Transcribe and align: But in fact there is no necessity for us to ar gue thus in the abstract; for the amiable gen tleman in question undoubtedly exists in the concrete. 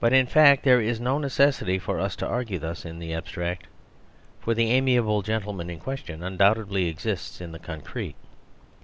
But 0.00 0.12
in 0.12 0.26
fact 0.26 0.64
there 0.64 0.80
is 0.80 0.98
no 0.98 1.16
necessity 1.16 1.78
for 1.78 2.00
us 2.00 2.16
to 2.16 2.26
ar 2.26 2.42
gue 2.42 2.58
thus 2.60 2.84
in 2.84 2.98
the 2.98 3.14
abstract; 3.14 3.68
for 4.40 4.54
the 4.54 4.72
amiable 4.72 5.22
gen 5.22 5.42
tleman 5.42 5.70
in 5.70 5.78
question 5.78 6.20
undoubtedly 6.24 6.88
exists 6.88 7.40
in 7.40 7.52
the 7.52 7.60
concrete. 7.60 8.16